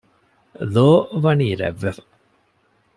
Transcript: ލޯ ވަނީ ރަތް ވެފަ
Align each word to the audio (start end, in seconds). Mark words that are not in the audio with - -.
ލޯ 0.73 0.89
ވަނީ 1.23 1.47
ރަތް 1.59 1.79
ވެފަ 1.83 2.03